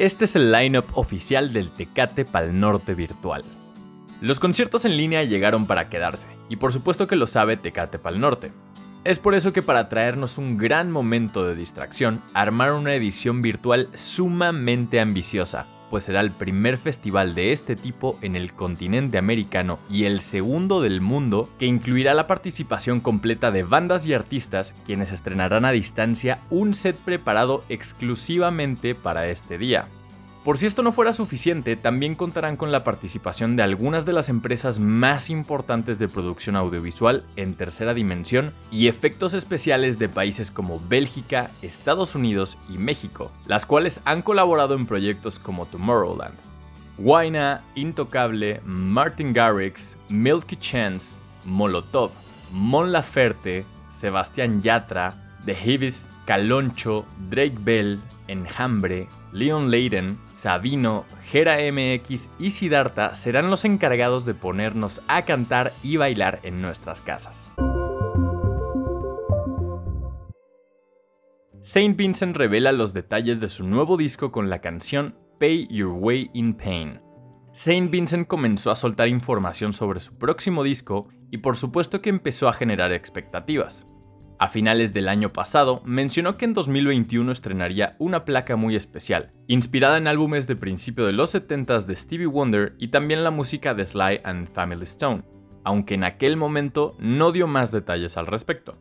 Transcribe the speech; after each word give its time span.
Este 0.00 0.24
es 0.24 0.34
el 0.34 0.50
lineup 0.50 0.86
oficial 0.96 1.52
del 1.52 1.68
Tecate 1.68 2.24
Pal 2.24 2.58
Norte 2.58 2.94
virtual. 2.94 3.42
Los 4.22 4.40
conciertos 4.40 4.86
en 4.86 4.96
línea 4.96 5.24
llegaron 5.24 5.66
para 5.66 5.90
quedarse, 5.90 6.26
y 6.48 6.56
por 6.56 6.72
supuesto 6.72 7.06
que 7.06 7.16
lo 7.16 7.26
sabe 7.26 7.58
Tecate 7.58 7.98
Pal 7.98 8.18
Norte. 8.18 8.50
Es 9.04 9.18
por 9.18 9.34
eso 9.34 9.52
que 9.52 9.60
para 9.60 9.90
traernos 9.90 10.38
un 10.38 10.56
gran 10.56 10.90
momento 10.90 11.46
de 11.46 11.54
distracción, 11.54 12.22
armaron 12.32 12.80
una 12.80 12.94
edición 12.94 13.42
virtual 13.42 13.90
sumamente 13.92 15.00
ambiciosa, 15.00 15.66
pues 15.90 16.04
será 16.04 16.20
el 16.20 16.30
primer 16.30 16.78
festival 16.78 17.34
de 17.34 17.52
este 17.52 17.76
tipo 17.76 18.16
en 18.22 18.36
el 18.36 18.54
continente 18.54 19.18
americano 19.18 19.78
y 19.90 20.04
el 20.04 20.20
segundo 20.20 20.80
del 20.80 21.00
mundo 21.00 21.50
que 21.58 21.66
incluirá 21.66 22.14
la 22.14 22.28
participación 22.28 23.00
completa 23.00 23.50
de 23.50 23.64
bandas 23.64 24.06
y 24.06 24.14
artistas 24.14 24.72
quienes 24.86 25.10
estrenarán 25.10 25.64
a 25.64 25.72
distancia 25.72 26.40
un 26.48 26.72
set 26.74 26.96
preparado 26.96 27.64
exclusivamente 27.68 28.94
para 28.94 29.28
este 29.28 29.58
día. 29.58 29.88
Por 30.44 30.56
si 30.56 30.64
esto 30.64 30.82
no 30.82 30.92
fuera 30.92 31.12
suficiente, 31.12 31.76
también 31.76 32.14
contarán 32.14 32.56
con 32.56 32.72
la 32.72 32.82
participación 32.82 33.56
de 33.56 33.62
algunas 33.62 34.06
de 34.06 34.14
las 34.14 34.30
empresas 34.30 34.78
más 34.78 35.28
importantes 35.28 35.98
de 35.98 36.08
producción 36.08 36.56
audiovisual 36.56 37.24
en 37.36 37.52
tercera 37.54 37.92
dimensión 37.92 38.54
y 38.70 38.88
efectos 38.88 39.34
especiales 39.34 39.98
de 39.98 40.08
países 40.08 40.50
como 40.50 40.80
Bélgica, 40.88 41.50
Estados 41.60 42.14
Unidos 42.14 42.56
y 42.70 42.78
México, 42.78 43.30
las 43.46 43.66
cuales 43.66 44.00
han 44.06 44.22
colaborado 44.22 44.74
en 44.74 44.86
proyectos 44.86 45.38
como 45.38 45.66
Tomorrowland. 45.66 46.34
Waina, 46.96 47.62
Intocable, 47.74 48.62
Martin 48.64 49.34
Garrix, 49.34 49.98
Milky 50.08 50.56
Chance, 50.56 51.18
Molotov, 51.44 52.12
Mon 52.50 52.92
Laferte, 52.92 53.66
Sebastián 53.94 54.62
Yatra, 54.62 55.36
The 55.44 55.52
Hivis, 55.52 56.08
Caloncho, 56.24 57.04
Drake 57.28 57.58
Bell, 57.60 58.00
Enjambre, 58.26 59.06
Leon 59.32 59.70
Leiden, 59.70 60.18
Sabino, 60.32 61.04
Gera 61.30 61.58
MX 61.58 62.30
y 62.38 62.50
Siddhartha 62.50 63.14
serán 63.14 63.50
los 63.50 63.64
encargados 63.64 64.24
de 64.24 64.34
ponernos 64.34 65.00
a 65.08 65.24
cantar 65.24 65.72
y 65.82 65.96
bailar 65.96 66.40
en 66.42 66.60
nuestras 66.60 67.02
casas. 67.02 67.52
Saint 71.62 71.96
Vincent 71.96 72.36
revela 72.36 72.72
los 72.72 72.92
detalles 72.94 73.38
de 73.38 73.48
su 73.48 73.66
nuevo 73.66 73.96
disco 73.96 74.32
con 74.32 74.50
la 74.50 74.60
canción 74.60 75.14
Pay 75.38 75.68
Your 75.68 75.92
Way 75.92 76.30
in 76.32 76.54
Pain. 76.54 76.98
Saint 77.52 77.90
Vincent 77.90 78.26
comenzó 78.26 78.70
a 78.70 78.76
soltar 78.76 79.08
información 79.08 79.72
sobre 79.72 80.00
su 80.00 80.16
próximo 80.18 80.64
disco 80.64 81.08
y 81.30 81.38
por 81.38 81.56
supuesto 81.56 82.00
que 82.00 82.10
empezó 82.10 82.48
a 82.48 82.52
generar 82.52 82.92
expectativas. 82.92 83.86
A 84.40 84.48
finales 84.48 84.94
del 84.94 85.10
año 85.10 85.34
pasado, 85.34 85.82
mencionó 85.84 86.38
que 86.38 86.46
en 86.46 86.54
2021 86.54 87.30
estrenaría 87.30 87.94
una 87.98 88.24
placa 88.24 88.56
muy 88.56 88.74
especial, 88.74 89.34
inspirada 89.48 89.98
en 89.98 90.06
álbumes 90.06 90.46
de 90.46 90.56
principio 90.56 91.04
de 91.04 91.12
los 91.12 91.34
70s 91.34 91.84
de 91.84 91.94
Stevie 91.94 92.24
Wonder 92.24 92.74
y 92.78 92.88
también 92.88 93.22
la 93.22 93.30
música 93.30 93.74
de 93.74 93.84
Sly 93.84 94.22
and 94.24 94.48
Family 94.50 94.84
Stone, 94.84 95.24
aunque 95.62 95.92
en 95.92 96.04
aquel 96.04 96.38
momento 96.38 96.96
no 96.98 97.32
dio 97.32 97.46
más 97.46 97.70
detalles 97.70 98.16
al 98.16 98.28
respecto. 98.28 98.78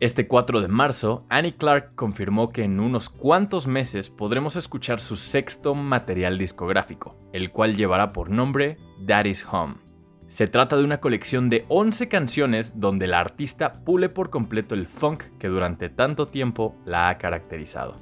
Este 0.00 0.26
4 0.26 0.62
de 0.62 0.68
marzo, 0.68 1.26
Annie 1.28 1.54
Clark 1.54 1.94
confirmó 1.94 2.50
que 2.50 2.64
en 2.64 2.80
unos 2.80 3.08
cuantos 3.08 3.68
meses 3.68 4.10
podremos 4.10 4.56
escuchar 4.56 4.98
su 4.98 5.14
sexto 5.14 5.76
material 5.76 6.38
discográfico, 6.38 7.16
el 7.32 7.52
cual 7.52 7.76
llevará 7.76 8.12
por 8.12 8.30
nombre 8.30 8.78
Daddy's 8.98 9.46
Home. 9.48 9.87
Se 10.28 10.46
trata 10.46 10.76
de 10.76 10.84
una 10.84 11.00
colección 11.00 11.48
de 11.48 11.64
11 11.68 12.08
canciones 12.08 12.78
donde 12.78 13.06
la 13.06 13.18
artista 13.18 13.82
pule 13.84 14.10
por 14.10 14.28
completo 14.28 14.74
el 14.74 14.86
funk 14.86 15.24
que 15.38 15.48
durante 15.48 15.88
tanto 15.88 16.28
tiempo 16.28 16.76
la 16.84 17.08
ha 17.08 17.16
caracterizado. 17.16 17.96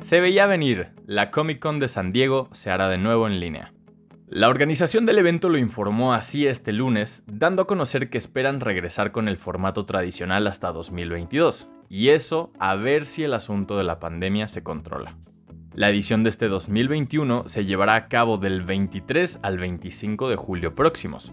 Se 0.00 0.20
veía 0.20 0.46
venir, 0.46 0.92
la 1.06 1.30
Comic 1.30 1.58
Con 1.60 1.78
de 1.80 1.88
San 1.88 2.12
Diego 2.12 2.48
se 2.52 2.70
hará 2.70 2.88
de 2.88 2.98
nuevo 2.98 3.26
en 3.26 3.40
línea. 3.40 3.72
La 4.26 4.48
organización 4.48 5.04
del 5.04 5.18
evento 5.18 5.50
lo 5.50 5.58
informó 5.58 6.14
así 6.14 6.46
este 6.46 6.72
lunes, 6.72 7.24
dando 7.26 7.62
a 7.62 7.66
conocer 7.66 8.08
que 8.08 8.18
esperan 8.18 8.60
regresar 8.60 9.12
con 9.12 9.28
el 9.28 9.36
formato 9.36 9.84
tradicional 9.84 10.46
hasta 10.46 10.72
2022, 10.72 11.68
y 11.90 12.08
eso 12.08 12.52
a 12.58 12.74
ver 12.74 13.04
si 13.04 13.22
el 13.22 13.34
asunto 13.34 13.76
de 13.76 13.84
la 13.84 14.00
pandemia 14.00 14.48
se 14.48 14.62
controla. 14.62 15.16
La 15.76 15.90
edición 15.90 16.22
de 16.22 16.30
este 16.30 16.48
2021 16.48 17.48
se 17.48 17.64
llevará 17.64 17.96
a 17.96 18.06
cabo 18.06 18.38
del 18.38 18.62
23 18.62 19.40
al 19.42 19.58
25 19.58 20.28
de 20.28 20.36
julio 20.36 20.76
próximos. 20.76 21.32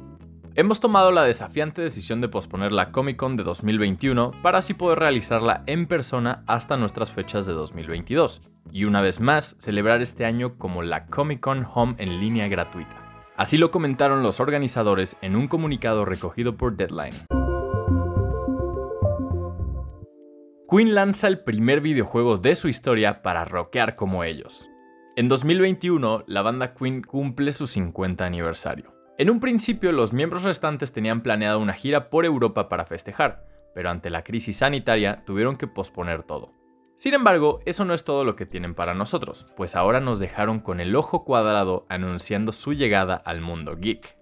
Hemos 0.55 0.79
tomado 0.79 1.11
la 1.11 1.23
desafiante 1.23 1.83
decisión 1.83 2.21
de 2.21 2.27
posponer 2.27 2.71
la 2.71 2.91
Comic 2.91 3.17
Con 3.17 3.37
de 3.37 3.43
2021 3.43 4.31
para 4.41 4.57
así 4.57 4.73
poder 4.73 4.97
realizarla 4.97 5.61
en 5.67 5.85
persona 5.85 6.43
hasta 6.47 6.75
nuestras 6.75 7.11
fechas 7.11 7.45
de 7.45 7.53
2022, 7.53 8.41
y 8.71 8.85
una 8.85 9.01
vez 9.01 9.21
más 9.21 9.55
celebrar 9.59 10.01
este 10.01 10.25
año 10.25 10.57
como 10.57 10.81
la 10.81 11.05
Comic 11.05 11.39
Con 11.39 11.67
Home 11.71 11.93
en 11.99 12.19
línea 12.19 12.47
gratuita. 12.47 12.97
Así 13.37 13.57
lo 13.57 13.69
comentaron 13.69 14.23
los 14.23 14.39
organizadores 14.39 15.17
en 15.21 15.35
un 15.35 15.47
comunicado 15.47 16.03
recogido 16.03 16.57
por 16.57 16.75
Deadline. 16.75 17.13
Queen 20.71 20.95
lanza 20.95 21.27
el 21.27 21.39
primer 21.39 21.81
videojuego 21.81 22.37
de 22.37 22.55
su 22.55 22.69
historia 22.69 23.21
para 23.21 23.43
rockear 23.43 23.97
como 23.97 24.23
ellos. 24.23 24.69
En 25.17 25.27
2021, 25.27 26.23
la 26.27 26.41
banda 26.43 26.73
Queen 26.73 27.01
cumple 27.01 27.51
su 27.51 27.67
50 27.67 28.25
aniversario. 28.25 28.95
En 29.17 29.29
un 29.29 29.41
principio, 29.41 29.91
los 29.91 30.13
miembros 30.13 30.43
restantes 30.43 30.93
tenían 30.93 31.23
planeado 31.23 31.59
una 31.59 31.73
gira 31.73 32.09
por 32.09 32.23
Europa 32.23 32.69
para 32.69 32.85
festejar, 32.85 33.43
pero 33.75 33.89
ante 33.89 34.09
la 34.09 34.23
crisis 34.23 34.59
sanitaria 34.59 35.25
tuvieron 35.25 35.57
que 35.57 35.67
posponer 35.67 36.23
todo. 36.23 36.53
Sin 36.95 37.15
embargo, 37.15 37.59
eso 37.65 37.83
no 37.83 37.93
es 37.93 38.05
todo 38.05 38.23
lo 38.23 38.37
que 38.37 38.45
tienen 38.45 38.73
para 38.73 38.93
nosotros, 38.93 39.47
pues 39.57 39.75
ahora 39.75 39.99
nos 39.99 40.19
dejaron 40.19 40.61
con 40.61 40.79
el 40.79 40.95
ojo 40.95 41.25
cuadrado 41.25 41.85
anunciando 41.89 42.53
su 42.53 42.71
llegada 42.71 43.15
al 43.15 43.41
mundo 43.41 43.73
geek. 43.77 44.20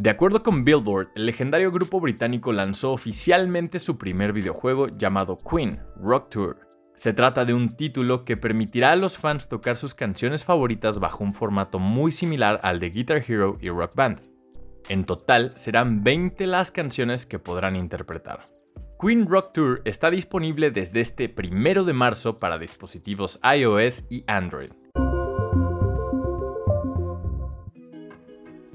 De 0.00 0.10
acuerdo 0.10 0.44
con 0.44 0.64
Billboard, 0.64 1.08
el 1.16 1.26
legendario 1.26 1.72
grupo 1.72 2.00
británico 2.00 2.52
lanzó 2.52 2.92
oficialmente 2.92 3.80
su 3.80 3.98
primer 3.98 4.32
videojuego 4.32 4.96
llamado 4.96 5.36
Queen 5.38 5.80
Rock 5.96 6.30
Tour. 6.30 6.60
Se 6.94 7.12
trata 7.12 7.44
de 7.44 7.52
un 7.52 7.70
título 7.70 8.24
que 8.24 8.36
permitirá 8.36 8.92
a 8.92 8.96
los 8.96 9.18
fans 9.18 9.48
tocar 9.48 9.76
sus 9.76 9.94
canciones 9.94 10.44
favoritas 10.44 11.00
bajo 11.00 11.24
un 11.24 11.32
formato 11.32 11.80
muy 11.80 12.12
similar 12.12 12.60
al 12.62 12.78
de 12.78 12.90
Guitar 12.90 13.24
Hero 13.26 13.58
y 13.60 13.70
Rock 13.70 13.96
Band. 13.96 14.20
En 14.88 15.02
total 15.02 15.50
serán 15.56 16.04
20 16.04 16.46
las 16.46 16.70
canciones 16.70 17.26
que 17.26 17.40
podrán 17.40 17.74
interpretar. 17.74 18.46
Queen 19.00 19.26
Rock 19.26 19.52
Tour 19.52 19.82
está 19.84 20.12
disponible 20.12 20.70
desde 20.70 21.00
este 21.00 21.28
primero 21.28 21.82
de 21.82 21.94
marzo 21.94 22.38
para 22.38 22.58
dispositivos 22.58 23.40
iOS 23.42 24.06
y 24.08 24.22
Android. 24.28 24.70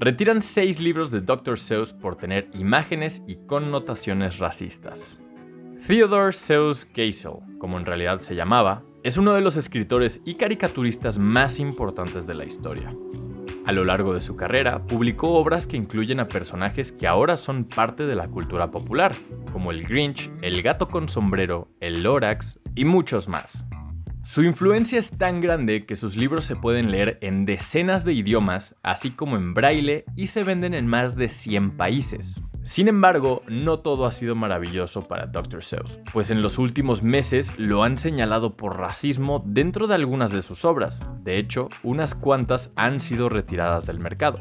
Retiran 0.04 0.42
seis 0.42 0.80
libros 0.80 1.10
de 1.10 1.22
Dr. 1.22 1.58
Seuss 1.58 1.94
por 1.94 2.16
tener 2.16 2.50
imágenes 2.52 3.22
y 3.26 3.36
connotaciones 3.46 4.36
racistas. 4.36 5.18
Theodore 5.86 6.34
Seuss 6.34 6.86
Geisel, 6.92 7.38
como 7.58 7.78
en 7.78 7.86
realidad 7.86 8.20
se 8.20 8.34
llamaba, 8.34 8.82
es 9.02 9.16
uno 9.16 9.32
de 9.32 9.40
los 9.40 9.56
escritores 9.56 10.20
y 10.26 10.34
caricaturistas 10.34 11.16
más 11.16 11.58
importantes 11.58 12.26
de 12.26 12.34
la 12.34 12.44
historia. 12.44 12.94
A 13.64 13.72
lo 13.72 13.86
largo 13.86 14.12
de 14.12 14.20
su 14.20 14.36
carrera, 14.36 14.86
publicó 14.86 15.36
obras 15.36 15.66
que 15.66 15.78
incluyen 15.78 16.20
a 16.20 16.28
personajes 16.28 16.92
que 16.92 17.06
ahora 17.06 17.38
son 17.38 17.64
parte 17.64 18.04
de 18.04 18.14
la 18.14 18.28
cultura 18.28 18.70
popular, 18.70 19.14
como 19.54 19.70
el 19.70 19.84
Grinch, 19.84 20.30
el 20.42 20.60
gato 20.60 20.88
con 20.88 21.08
sombrero, 21.08 21.68
el 21.80 22.02
Lorax 22.02 22.60
y 22.74 22.84
muchos 22.84 23.26
más. 23.26 23.64
Su 24.24 24.42
influencia 24.42 24.98
es 24.98 25.10
tan 25.10 25.42
grande 25.42 25.84
que 25.84 25.96
sus 25.96 26.16
libros 26.16 26.46
se 26.46 26.56
pueden 26.56 26.90
leer 26.90 27.18
en 27.20 27.44
decenas 27.44 28.06
de 28.06 28.14
idiomas, 28.14 28.74
así 28.82 29.10
como 29.10 29.36
en 29.36 29.52
braille, 29.52 30.06
y 30.16 30.28
se 30.28 30.42
venden 30.42 30.72
en 30.72 30.86
más 30.86 31.14
de 31.14 31.28
100 31.28 31.76
países. 31.76 32.42
Sin 32.62 32.88
embargo, 32.88 33.42
no 33.48 33.80
todo 33.80 34.06
ha 34.06 34.12
sido 34.12 34.34
maravilloso 34.34 35.06
para 35.06 35.26
Dr. 35.26 35.62
Seuss, 35.62 36.00
pues 36.10 36.30
en 36.30 36.40
los 36.40 36.58
últimos 36.58 37.02
meses 37.02 37.52
lo 37.58 37.84
han 37.84 37.98
señalado 37.98 38.56
por 38.56 38.78
racismo 38.78 39.44
dentro 39.46 39.86
de 39.86 39.96
algunas 39.96 40.32
de 40.32 40.40
sus 40.40 40.64
obras. 40.64 41.02
De 41.22 41.36
hecho, 41.36 41.68
unas 41.82 42.14
cuantas 42.14 42.72
han 42.76 43.02
sido 43.02 43.28
retiradas 43.28 43.84
del 43.84 43.98
mercado. 43.98 44.40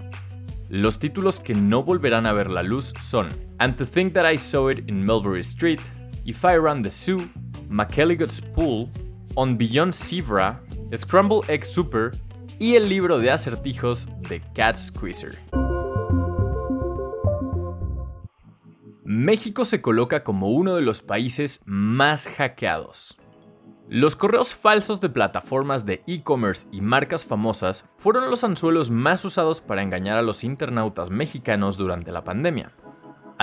Los 0.70 0.98
títulos 0.98 1.42
que 1.42 1.56
no 1.56 1.84
volverán 1.84 2.26
a 2.26 2.32
ver 2.32 2.50
la 2.50 2.64
luz 2.64 2.94
son 3.02 3.28
And 3.58 3.76
to 3.76 3.86
Think 3.86 4.14
That 4.14 4.32
I 4.32 4.38
Saw 4.38 4.72
It 4.72 4.90
in 4.90 5.06
Mulberry 5.06 5.42
Street, 5.42 5.82
If 6.24 6.46
I 6.46 6.56
Run 6.56 6.84
the 6.84 6.90
Zoo, 6.90 7.30
McElligot's 7.70 8.40
Pool, 8.40 8.90
On 9.36 9.58
Beyond 9.58 9.94
Sivra, 9.94 10.62
Scramble 10.96 11.42
Egg 11.48 11.66
Super 11.66 12.12
y 12.60 12.76
el 12.76 12.88
libro 12.88 13.18
de 13.18 13.32
acertijos 13.32 14.08
de 14.30 14.42
Cat 14.54 14.76
Squeezer. 14.76 15.40
México 19.04 19.66
se 19.66 19.82
coloca 19.82 20.24
como 20.24 20.52
uno 20.52 20.76
de 20.76 20.84
los 20.84 21.02
países 21.02 21.62
más 21.66 22.28
hackeados. 22.28 23.18
Los 23.90 24.16
correos 24.16 24.54
falsos 24.54 25.02
de 25.02 25.10
plataformas 25.10 25.86
de 25.86 26.04
e-commerce 26.06 26.68
y 26.72 26.82
marcas 26.82 27.26
famosas 27.26 27.90
fueron 27.98 28.30
los 28.30 28.44
anzuelos 28.44 28.92
más 28.92 29.26
usados 29.26 29.62
para 29.62 29.82
engañar 29.82 30.18
a 30.18 30.22
los 30.22 30.44
internautas 30.44 31.10
mexicanos 31.10 31.76
durante 31.76 32.12
la 32.12 32.24
pandemia. 32.24 32.72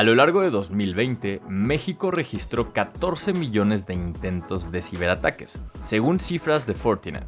A 0.00 0.02
lo 0.02 0.14
largo 0.14 0.41
de 0.41 0.49
2020, 0.49 1.43
México 1.47 2.11
registró 2.11 2.73
14 2.73 3.35
millones 3.35 3.87
de 3.87 3.93
intentos 3.93 4.73
de 4.73 4.81
ciberataques, 4.81 5.61
según 5.82 6.20
cifras 6.20 6.67
de 6.67 6.73
Fortinet. 6.73 7.26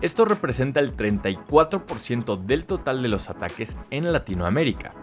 Esto 0.00 0.24
representa 0.24 0.78
el 0.78 0.96
34% 0.96 2.36
del 2.36 2.66
total 2.66 3.02
de 3.02 3.08
los 3.08 3.30
ataques 3.30 3.76
en 3.90 4.12
Latinoamérica. 4.12 4.94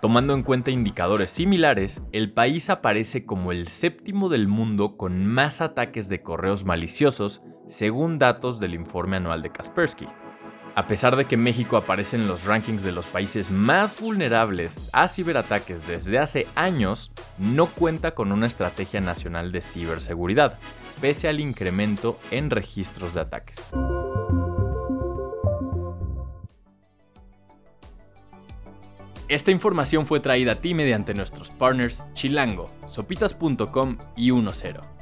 Tomando 0.00 0.34
en 0.34 0.44
cuenta 0.44 0.70
indicadores 0.70 1.32
similares, 1.32 2.04
el 2.12 2.32
país 2.32 2.70
aparece 2.70 3.26
como 3.26 3.50
el 3.50 3.66
séptimo 3.66 4.28
del 4.28 4.46
mundo 4.46 4.96
con 4.96 5.26
más 5.26 5.60
ataques 5.62 6.08
de 6.08 6.22
correos 6.22 6.64
maliciosos, 6.64 7.42
según 7.66 8.20
datos 8.20 8.60
del 8.60 8.74
informe 8.74 9.16
anual 9.16 9.42
de 9.42 9.50
Kaspersky. 9.50 10.06
A 10.74 10.86
pesar 10.86 11.16
de 11.16 11.26
que 11.26 11.36
México 11.36 11.76
aparece 11.76 12.16
en 12.16 12.26
los 12.26 12.44
rankings 12.44 12.82
de 12.82 12.92
los 12.92 13.06
países 13.06 13.50
más 13.50 14.00
vulnerables 14.00 14.88
a 14.92 15.06
ciberataques 15.06 15.86
desde 15.86 16.18
hace 16.18 16.46
años, 16.54 17.12
no 17.36 17.66
cuenta 17.66 18.14
con 18.14 18.32
una 18.32 18.46
estrategia 18.46 19.02
nacional 19.02 19.52
de 19.52 19.60
ciberseguridad, 19.60 20.58
pese 21.02 21.28
al 21.28 21.40
incremento 21.40 22.18
en 22.30 22.48
registros 22.48 23.12
de 23.12 23.20
ataques. 23.20 23.58
Esta 29.28 29.50
información 29.50 30.06
fue 30.06 30.20
traída 30.20 30.52
a 30.52 30.56
ti 30.56 30.72
mediante 30.72 31.12
nuestros 31.14 31.50
partners 31.50 32.06
Chilango, 32.14 32.70
sopitas.com 32.86 33.98
y 34.16 34.30
10. 34.30 35.01